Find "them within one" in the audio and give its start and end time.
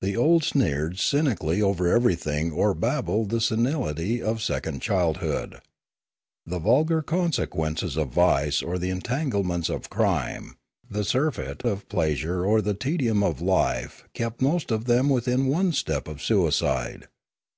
14.86-15.72